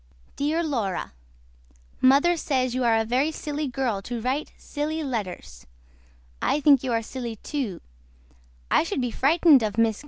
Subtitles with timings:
[0.35, 1.13] DEAR LAURA
[2.01, 5.67] MOTHER SAYS YOU ARE A VERY SILY GIRL TO RITE SUCH SILY LETTERS
[6.41, 7.81] I THINK YOU ARE SILY TO
[8.71, 9.99] I SHOOD BE FRITENED OF MRS.